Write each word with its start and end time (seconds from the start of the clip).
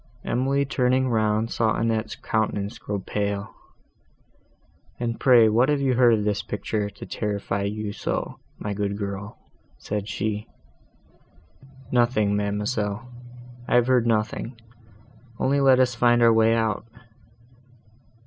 Emily, 0.25 0.65
turning 0.65 1.09
round, 1.09 1.51
saw 1.51 1.75
Annette's 1.75 2.15
countenance 2.15 2.79
grow 2.79 2.97
pale. 2.97 3.53
"And 4.99 5.19
pray, 5.19 5.47
what 5.47 5.69
have 5.69 5.79
you 5.79 5.93
heard 5.93 6.15
of 6.15 6.23
this 6.23 6.41
picture, 6.41 6.89
to 6.89 7.05
terrify 7.05 7.61
you 7.65 7.93
so, 7.93 8.39
my 8.57 8.73
good 8.73 8.97
girl?" 8.97 9.37
said 9.77 10.09
she. 10.09 10.47
"Nothing, 11.91 12.35
ma'amselle: 12.35 13.07
I 13.67 13.75
have 13.75 13.85
heard 13.85 14.07
nothing, 14.07 14.59
only 15.39 15.61
let 15.61 15.79
us 15.79 15.93
find 15.93 16.23
our 16.23 16.33
way 16.33 16.55
out." 16.55 16.83